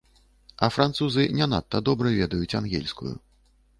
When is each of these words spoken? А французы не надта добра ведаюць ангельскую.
А 0.55 0.69
французы 0.77 1.27
не 1.39 1.47
надта 1.51 1.81
добра 1.91 2.15
ведаюць 2.19 2.57
ангельскую. 2.61 3.13